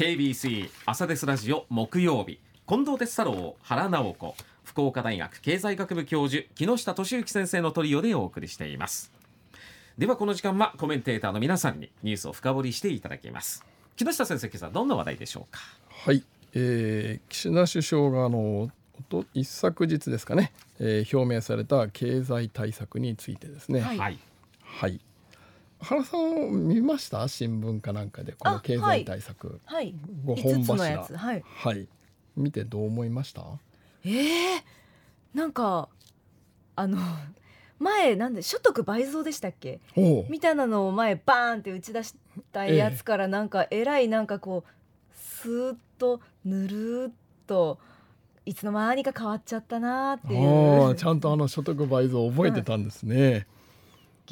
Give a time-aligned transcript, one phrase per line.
[0.00, 2.40] KBC 朝ですラジオ木曜日。
[2.66, 4.34] 近藤哲太郎原直子。
[4.64, 9.12] 福岡大学経済学部教授木下俊之先生のトリオでお送りしています。
[9.98, 13.62] ではこの時間はコメンテーターの皆さんにニュースを深掘りしていただきます。
[13.94, 15.60] 木下先生今朝どんな話題でしょうか？
[15.90, 16.24] はい、
[16.54, 18.70] えー、岸田首相があの
[19.10, 23.82] と一昨日ですかね、えー、表明された経済対策についてですね。
[23.82, 24.18] はい、はい、
[24.62, 24.98] はい
[25.80, 27.26] 原さん見ました？
[27.28, 28.32] 新聞かなんかで？
[28.32, 29.94] この経済対策、はい、
[30.24, 31.02] ご本柱。
[31.02, 31.88] はい、はい、
[32.36, 33.42] 見てどう思いました？
[34.04, 34.62] えー、
[35.34, 35.88] なんか
[36.76, 36.98] あの
[37.78, 39.80] 前なんで所得倍増でしたっけ？
[40.28, 42.14] みたいなのを前バーンって打ち出し
[42.52, 47.14] たやつからなんかえらいなんかこうスーッとぬるっ
[47.46, 47.78] と
[48.44, 50.36] いつの間にか変わっちゃったなってい
[50.90, 50.94] う。
[50.94, 53.46] ちゃんとあの所得倍増覚えてたんですね。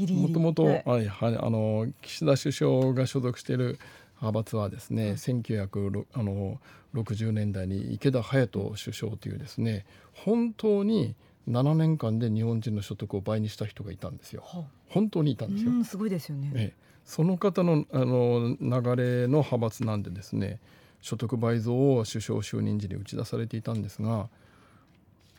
[0.06, 3.78] もともとはいはいあの岸田首相が所属している
[4.20, 11.14] 派閥はですね、うん、1960年代に池田隼人首相というですね本当に
[11.48, 14.44] 7年間で日本人の所得を倍にした人がいたんですよ。
[14.88, 15.84] 本当にいたんですよ。
[15.84, 16.52] すごいですよね。
[16.54, 20.60] ええ、その方のあの流れの派閥なんでですね
[21.00, 24.28] 所得倍増を首相就任時に打ち出されていたんですが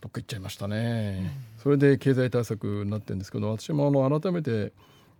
[0.01, 4.71] どっか行っちゃいましたね、うん、それで経済対策になってるんですけど私もあの改めて、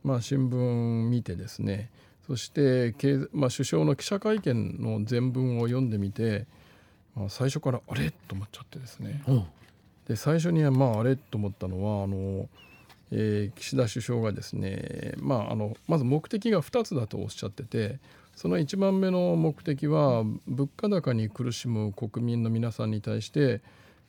[0.03, 1.89] まあ、新聞見てですね
[2.27, 2.93] そして
[3.33, 6.45] まあ、首相の記者会見の全文を読んでみて、
[7.15, 9.45] まあ、最初からあれと思っちゃってですね、うん、
[10.07, 12.47] で最初にはまああれと思ったのはあの、
[13.11, 17.97] えー、岸田首相がですね、まあ、あのまず目的が2つだとおっしゃってて
[18.35, 23.61] その1番目の目的は物価高に苦しむ国民の皆さんに対して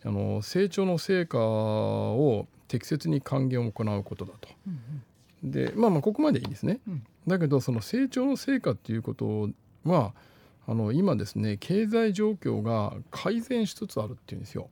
[0.04, 4.48] あの成長の成果を適切に還元を行うことだと。
[5.42, 6.80] うん、でまあまあここまでいいですね。
[6.86, 9.50] うん、だけどその成長の成果っていうこと
[9.84, 10.12] は
[10.66, 14.68] あの今ですね経済状況が改善しつつあるっていうんですよ。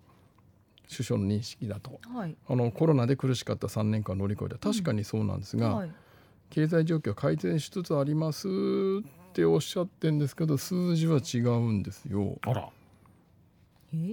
[0.90, 5.92] 首相の認識だと、はい、あのコロナで苦しかった3年間乗り越えた確かにそうなんですが、うんはい、
[6.48, 12.38] 経済状況改善しつつありますっておっしゃってるんですけど数字は違うんですよ。
[12.42, 12.70] あら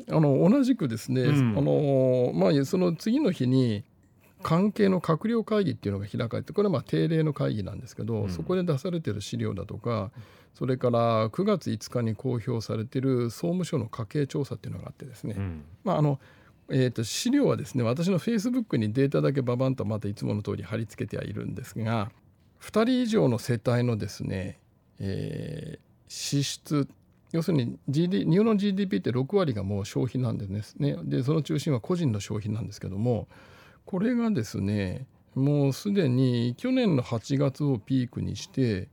[0.09, 3.83] あの同じくですね、うん、あのまあ、その次の日に
[4.41, 10.11] 関係の閣僚会議っていうのが開かれてこれはまあ定例の会議なんですけど、うん、そこで出されてる資料だとか
[10.53, 16.19] それから9月5日に公表されてる総務省の家計調査っていうのがあってですね、うん、まああの
[16.67, 22.09] えー、と資料はですね私のフェイスブックにデータだけババンとまたいつもの通り貼り付けてはいるんですが
[22.59, 24.59] 2人以上の世帯のですね、
[24.99, 26.87] えー、支出
[27.31, 30.95] 要するに、GD、日本の GDP って6割がもう消費なんでですね。
[31.03, 33.27] でその中心は個人の消費なんですけども
[33.85, 38.87] これがですねもうすでに去年の8月をピークにして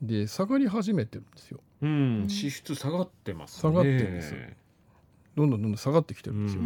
[0.00, 1.60] で下がり始めてるんですよ。
[1.82, 4.34] うん、支出下がってます、ね、下がってるんです
[5.36, 6.62] どんどんどんどん下がってきてるんですよ。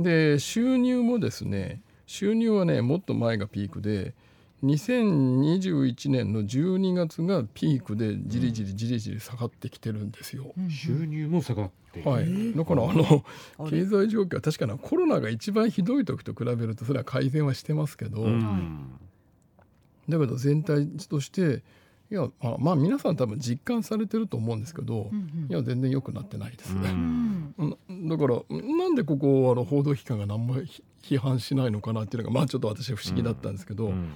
[0.00, 4.14] で収入もですね収入はねもっと前がピークで
[4.64, 10.54] 2021年の12月がピークでじりじりじりじり下がってきてるんですよ。
[10.70, 12.02] 収入も下がって。
[12.02, 13.24] はい、だからあの
[13.70, 18.98] 経済状況は確かにコロナが一番ひどい時と比べるとそれは改善はしてますけど、うん、
[20.08, 21.62] だけど全体として
[22.10, 26.74] いやあまあ皆さん多分実感されてると思うんですけど、うんうん、いや全然良くなってないです。
[26.74, 26.90] ね。
[26.90, 30.56] うん、だからなんでここあの報道機関が何も
[31.02, 33.88] 批判しないのかなっていうのがまあちょっと私は不思議だったんですけど。
[33.88, 34.10] うん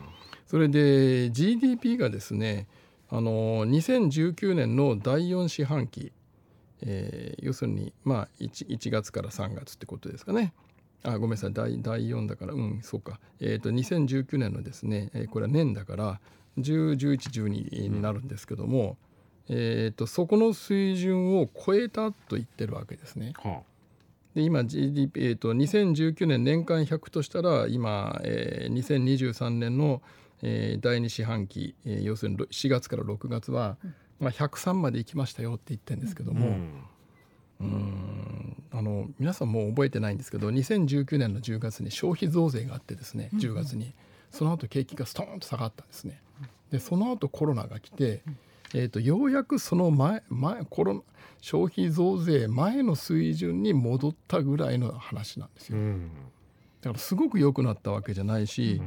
[0.48, 2.66] それで GDP がですね
[3.10, 6.12] あの2019年の第4四半期、
[6.80, 10.52] えー、要するにまあ 1, 1月から3月ってことですかね。
[11.04, 11.52] あごめんなさい。
[11.52, 16.20] 第第4だからうんそうか、えーと、2019年のですね、えー、これは年だから
[16.58, 18.96] 101112になるんですけども、
[19.48, 23.32] うん、えーと、そこの水準を超えたと言ってるわけですね。
[23.36, 23.78] はあ。
[24.34, 30.02] で今 GDP、えーと、2019年年間100としたら今、えー、2023年の
[30.42, 33.76] えー、第2四半期、えー、要するに4月から6月は、
[34.20, 36.56] まあ、103まで行きましたよって言ってるんですけども、
[37.60, 43.94] うん、あの皆さんもう覚えてないんですけど2019年の10月に消費増税があってですね10月に、
[44.30, 46.20] その後景気がストーンと下がったんですね。
[46.70, 48.22] でその後コロナが来て、
[48.74, 51.00] えーと、ようやくその前前コロナ
[51.40, 55.78] 消費増税前の水準に戻ったぐらいの話なんですよ。
[56.80, 58.80] だからすごく良くなったわけじゃないし、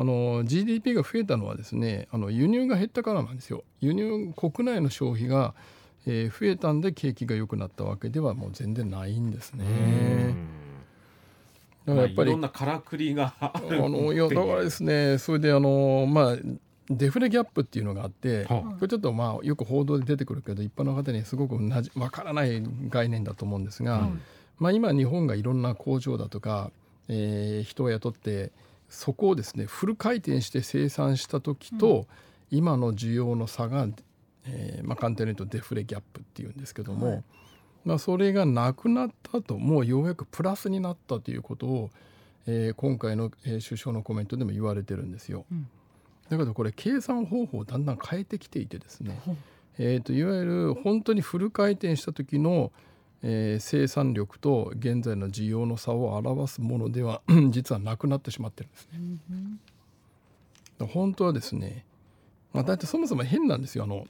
[0.00, 3.64] あの GDP が増えたのはですねあの輸入が減ったからなんですよ。
[3.80, 5.54] 輸入国内の消費が、
[6.06, 10.36] えー、増えたんで景気が良くなったわけではもう全然ないんですね。
[11.84, 16.36] だからやっぱり、まあ、いろんなからくりが あのいやだからですねそれであのまあ
[16.88, 24.08] デフレギャップっていうのがあって、これちょっとまあよく報道で出てくるけど一般の方にすごくなじ分からない概念だと思うんですが、
[24.58, 26.70] まあ、今日本がいろんな工場だとか、
[27.08, 28.52] えー、人を雇って
[28.88, 32.06] そこをですねフル回転して生産した時と、
[32.50, 33.86] 今の需要の差が、
[34.46, 37.24] えーまあ、簡単に言うとデフレギャップっていうんですけども、はい、
[37.84, 41.90] まあ、それがなくなったともうようやくプラスになったということを、
[42.46, 45.44] えー、今回の、えー、首相のコメントでも言われてるんですよ。
[45.52, 45.68] うん、
[46.30, 49.20] だけどこれ計算方法をだんだん変えてきていてですね、
[49.78, 52.72] えーと、いわゆる本当にフル回転した時の、
[53.22, 57.20] えー、生産力と現在の需要の差を表すものでは
[57.50, 59.00] 実はなくなってしまってるんですね。
[60.80, 61.84] うん、本当はですね
[62.52, 63.84] まあ、だってそもそも変なんですよ。
[63.84, 64.06] あの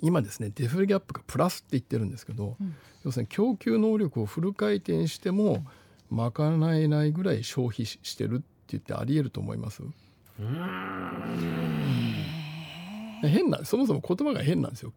[0.00, 2.74] 今ですねデフレギャップがプラスって言ってるんですけど、うん、
[3.04, 5.64] 要するに供給能力をフル回転しても
[6.10, 9.82] 賄えないぐらい消費してるって言ってありえると思います？
[13.22, 14.92] 変なそもそも言葉が変なんですよ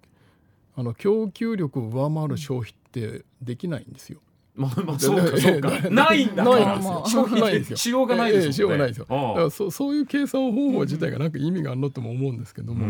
[0.78, 4.20] あの供給力を上回る消費ってできないんですよ。
[4.54, 5.70] まあまあそうかそうか。
[5.90, 6.44] ないんだ。
[6.44, 6.66] ない。
[6.66, 7.78] んですよ消費ないですよ。
[7.78, 9.06] しようがないですよ、しようがないですよ。
[9.10, 12.86] だからそそういう計算方法自体がなんか意味があるのとも思うんですけども。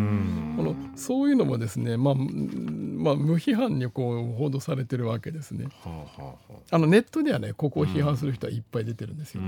[0.57, 5.67] このそういうのもですねまあまあ無批判にこう報道されてるわけですね。
[6.71, 9.41] あのネットではねここを批判する人はいっぱい出てるんですよ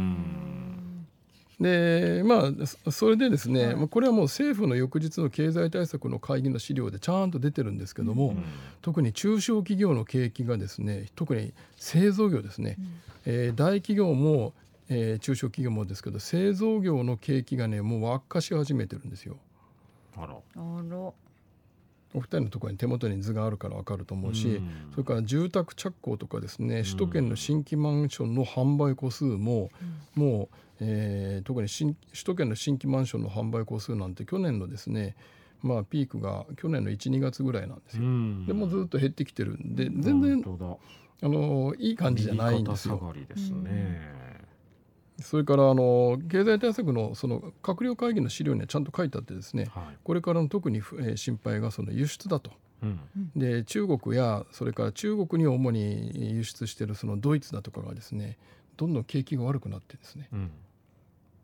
[1.60, 2.52] でま
[2.86, 8.46] あそれでですね、はい、これはもう政府の翌日の経済対策の会議の資料でちゃんと出てるんですけども、うん、
[8.82, 12.86] 特に中小企業の景気がですね特に製造業ですね、うん、
[13.26, 14.54] えー、大企業も、
[14.88, 19.36] えー、中小企業もですけど製造業の景気がねもう悪化し始めてるんですよ。
[20.18, 20.38] あら
[22.14, 29.70] お二人のところに手元に図があるから分かると思うし、うん、それから住宅着工とかですね首都圏の新規マンションの販売戸数も、
[30.16, 35.16] もうえー、特に新首都圏の新規マンションの販売戸数なんて去年のですね
[35.62, 38.04] まあ、ピークが去年の12月ぐらいなんですよ。
[38.48, 40.42] でもずっと減ってきてるんで全然
[41.22, 43.14] あのいい感じじゃないんですよ。
[43.36, 44.29] すね、
[45.22, 52.52] それからあの経済対策のその閣僚会議の資料にはちゃんと書いてあってですね、はい、これからの特に、えー、心配がその輸出だと。
[52.82, 53.00] うん、
[53.36, 58.38] で中国やそれから中国に主に輸出しているそのドイツだとかがですね
[58.78, 60.52] どんどん景気が悪くなってですね、うん。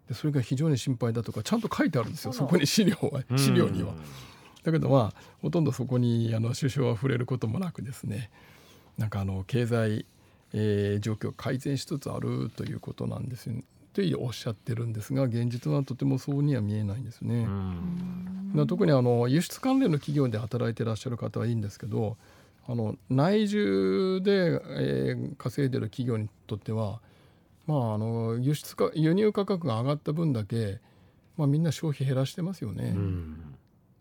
[0.08, 3.24] でそれが非常に心配だとかちゃんと書いてあるんですよそこに資料は。
[3.38, 3.94] 資料には。
[4.64, 8.32] だけどまあほとんどそこにあの首相は触れることもなくですね
[8.98, 10.06] なんかあの経済、
[10.58, 13.62] えー、状況改善しつつあるということなんですよっ
[13.94, 17.48] ておっしゃってるんですが現実はとてもそうには見えないんですね。
[18.68, 22.16] 特にあの輸出関連の企業で働いてらっしゃる方はいいんですけど
[22.68, 27.02] あの内需で、えー、稼いでる企業にとっては
[27.68, 30.80] まあ、あの輸出か輸入価格が上がった分だけ、
[31.38, 32.94] まあ、みんな消費減らしてますよね。
[32.96, 33.56] うん、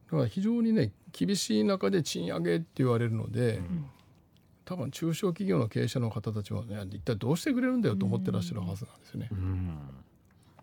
[0.06, 3.86] だから非常にね厳しい中で賃上げって言われるので、うん、
[4.64, 9.28] 多分中小企業の経営者の方たちは、ね、一体どうしてくれるんだよと思ってらっしゃるはずなんですよね。
[9.30, 9.78] うん、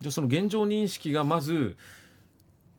[0.02, 1.78] じゃあその現状認識がまず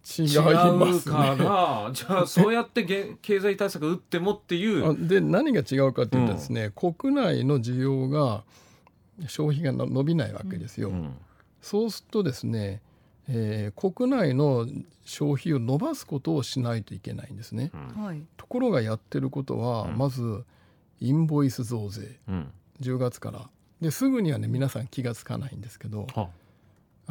[0.04, 2.84] 違うから、 じゃあそうやって
[3.22, 5.08] 経済対策打ってもっていう。
[5.08, 8.42] で何が違うかというとですね、国内の需要が
[9.28, 10.90] 消費が伸びないわけですよ。
[10.90, 11.14] うん、
[11.60, 12.82] そうするとですね、
[13.28, 14.66] えー、国内の
[15.04, 17.70] 消費を伸ばすことをしないといけないんですね。
[17.72, 20.44] うん、ところがやってることは、まず
[21.02, 23.50] インボイス増税、うん、10月から。
[23.80, 26.06] ですぐにはね皆さん気が付かないんですけど。
[26.14, 26.28] あ。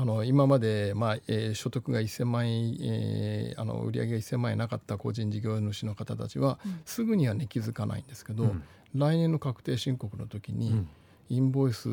[0.06, 8.56] の今まで、まあえー、所得が1000万円、えー、あの売上が1000万円なかった個人事業主の方たちは、すぐにはね気づかないんですけど、
[8.96, 10.88] 来年の確定申告の時に、
[11.30, 11.90] インボイス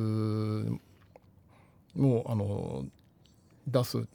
[1.96, 2.86] もあの
[3.66, 4.06] 出す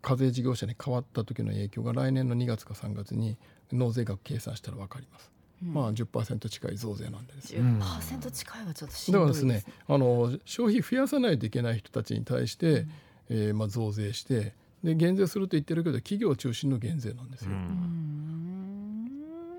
[0.00, 3.36] 課税事業者に変わった時の影響が来年の2月か3月に
[3.72, 5.33] 納税額計算したら分かります。
[5.64, 7.54] うん、まあ10%近い増税なんです。
[7.54, 12.88] 10%近いはちょっとしんどいです、ね、だからですねあの消費増やさないといけない人たちに対して、うん、
[13.30, 14.54] えー、まあ増税して
[14.84, 17.50] で減税すると言ってるけど企業中心の減税なんですよ。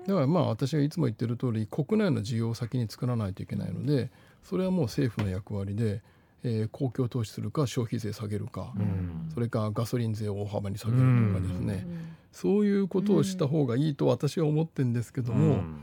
[0.06, 4.10] だからまあ私がいつも言ってる通り国内の需要を先に作らないといけないので
[4.44, 6.00] それはもう政府の役割で、
[6.44, 11.00] えー、公共投資するか消費税下げるか、うん、それかガソリン税を大幅に下げる
[11.32, 15.82] とかですね、うん、そういうことをした方がいいと私は思ってるんですけども、うん、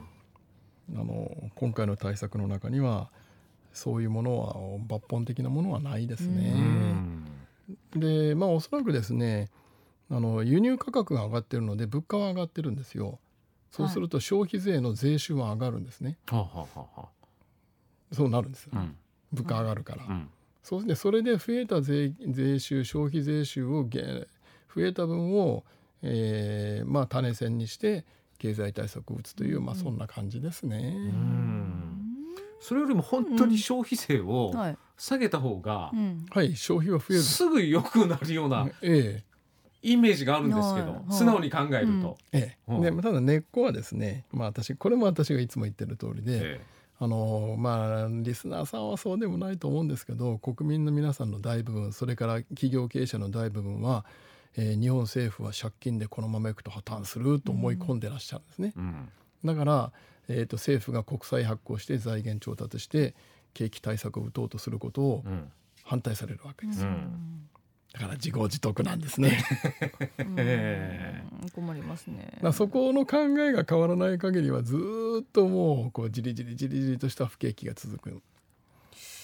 [0.96, 3.10] あの今回の対策の中には
[3.72, 4.56] そういうものは
[4.88, 6.54] 抜本的なものはないですね。
[7.96, 9.50] でまあおそらくですね
[10.10, 13.20] あの輸入価格が上がってるので物価は上がってるんですよ。
[13.72, 16.18] そうすると消費税の税収は上がるんですね。
[16.28, 17.14] はあはあはあ
[18.14, 18.96] そうなるんですよ、うん、
[19.32, 20.30] 物価上がるから、うん、
[20.62, 25.64] そうしてそれで増えた税税収消費税収を増えた分を、
[26.04, 28.06] えー、まあ種銭にして
[28.44, 30.94] 経済対策を打つという、まあそんな感じですね。
[32.60, 34.54] それよりも本当に消費税を
[34.98, 35.94] 下げた方が、
[36.30, 37.22] はい、消費は増える。
[37.22, 38.68] すぐ良くなるような。
[38.84, 39.24] ええ。
[39.82, 42.18] イメージがあるんですけど、素直に考えると。
[42.34, 46.62] ええ、でただ根っこはですね、まあ私これも私がいつも言ってる通りで、ええ、
[47.00, 54.04] あのまあリスナーさんはそうでもないと思うんですけど、国民の皆さんの大部分、それから企業経営者の大部分は、
[54.56, 58.74] えー、日本政府は借金でこのままいくと破綻すると思い込んでらっしゃるんですね。
[58.76, 59.10] うん、
[59.44, 59.92] だから、
[60.28, 63.16] えーと、政府が国債発行して財源調達して
[63.54, 65.24] 景気対策を打とうとすることを
[65.84, 66.84] 反対されるわけです。
[66.84, 67.50] うん
[67.94, 69.38] だから自業自得なんですね
[71.54, 72.40] 困りますね。
[72.52, 74.76] そこの考えが変わらない限りはず
[75.22, 78.22] っともうこうじりじりじりじりとした不景気が続く。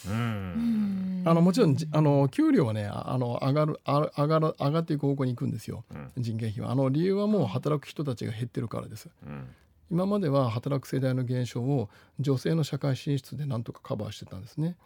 [0.08, 1.24] うん。
[1.26, 6.72] あのもちろんあの給料はねあの上がるあ上がる上がっていく方向に行くんですよ、うん、人件費は。
[6.72, 9.48] あの理由はもう働く人たちが減ってるからです、うん、
[9.92, 11.90] 今までは働く世代の減少を
[12.20, 14.78] 女性の社会進出でなんとかカバーしてたんですね。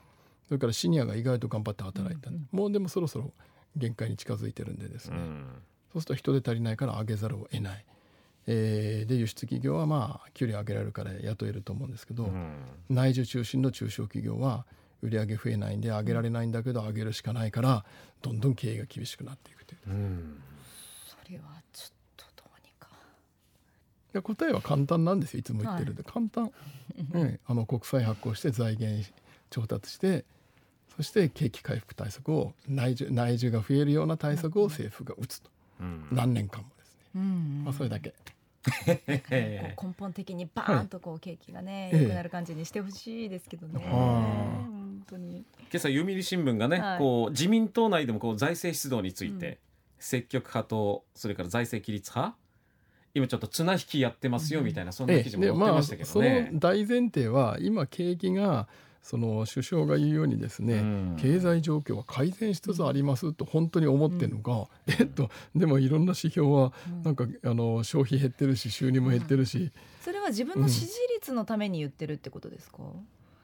[0.48, 3.32] それからシニアが意外と頑張って働いた、うん、もうでもそろそろ
[3.76, 5.18] 限界に近づいてるんでですね、
[5.94, 7.86] そうすると人手足りないから上げざるを得ない。
[8.46, 12.30] えー、で輸出企業はまあ給料上げられるから雇えると思うんですけど、
[12.90, 14.66] 内需中心の中小企業は
[15.04, 17.84] 売り上げ増えないんで上げられないんだけど上げるしかないから
[18.22, 20.42] どんどん経営が厳しくなっていくという、うん、
[21.06, 21.44] それは
[21.74, 22.88] ちょっとどうにか。
[22.88, 22.94] い
[24.14, 26.52] や答えは簡単なんですよいつも言ってるんで、はい、簡単、
[27.14, 29.06] う ん、あの国債発行して財源
[29.50, 30.24] 調達して
[30.96, 35.50] そして景気回復対策を内需内需が増えるような対策を政府が打つと、
[35.82, 38.14] うん、何年間もですね、うん、まあ、それだけ。
[39.30, 43.84] 根本的にバーンとこう景気がね、良、はい、くなる感じにしてほしいですけどね。
[45.08, 45.46] 当に。
[45.60, 49.60] 今朝読売新聞がね、はい、こう自民党内でもこう財政出動について、
[50.00, 52.36] 積極派とそれから財政規律派
[53.16, 56.30] 今ちょっと綱引きやってますよみたいな、そんな記事も載ってましたけどね。
[56.30, 58.68] まあ、その大前提は今景気が
[59.04, 64.68] その首相が言うようにですね、うん、経済状況は改善しつつありますと本当に思ってるのか、うん、
[64.98, 72.80] えっとでもいろんな指標はなんか、あの消費減ってるし収入も減ってるし、それは自分の支持率のために言ってるってことですか、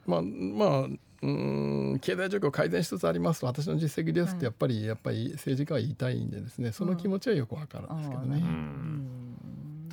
[0.07, 0.87] まあまあ
[1.21, 8.43] うん経済状況改善しつつありますと私の実績ですってやっぱり、やっぱり政治家は言いたいんでですねその気持ちはよくわかるんですけどね。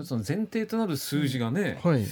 [0.05, 2.05] その前提となる数字がね、はい、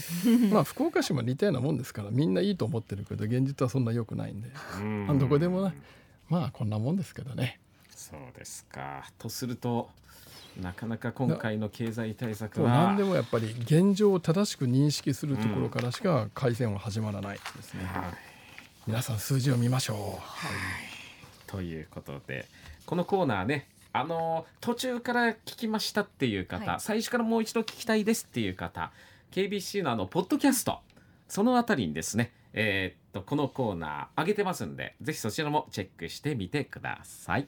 [0.51, 4.49] まあ福岡市も似たようなもんですからみんないいと思ってるけど現実はそんな良くないんで。
[4.83, 5.19] ん。
[5.19, 5.71] どこでも
[6.31, 7.61] まあこんなもんですけどね。
[7.91, 9.11] そうですか。
[9.19, 9.91] とすると
[10.61, 17.81] なかなか今回の経済対策は何でもやっぱり現状を正しく認識するところからしか改善は始まらないですね。
[17.83, 18.13] うんはい、
[18.87, 19.97] 皆さん数字を見ましょう。
[19.97, 20.53] はい、
[21.47, 22.47] ということで
[22.85, 28.93] このコーナーねあの途中から聞きましたっていう方、はい、最初からもう一度聞きたいですっていう方
[29.33, 30.81] KBC のあのポッドキャスト
[31.29, 37.47] そのあたりにですねえー、っとこのコーナー上げてますんでぜひそちらもチェックしてみてください。